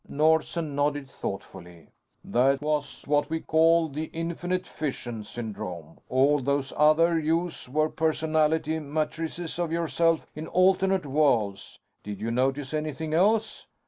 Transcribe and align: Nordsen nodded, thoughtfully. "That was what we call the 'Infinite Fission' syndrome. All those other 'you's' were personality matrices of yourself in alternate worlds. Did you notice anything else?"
Nordsen 0.09 0.73
nodded, 0.73 1.07
thoughtfully. 1.11 1.89
"That 2.25 2.59
was 2.59 3.03
what 3.05 3.29
we 3.29 3.39
call 3.39 3.87
the 3.87 4.05
'Infinite 4.05 4.65
Fission' 4.65 5.23
syndrome. 5.23 5.99
All 6.09 6.39
those 6.39 6.73
other 6.75 7.19
'you's' 7.19 7.69
were 7.69 7.87
personality 7.87 8.79
matrices 8.79 9.59
of 9.59 9.71
yourself 9.71 10.25
in 10.33 10.47
alternate 10.47 11.05
worlds. 11.05 11.77
Did 12.03 12.19
you 12.19 12.31
notice 12.31 12.73
anything 12.73 13.13
else?" 13.13 13.67